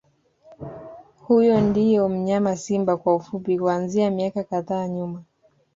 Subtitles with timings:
[1.27, 5.23] Huyo ndio mnyama Simba kwa ufupi kuanzia miaka kadhaa nyuma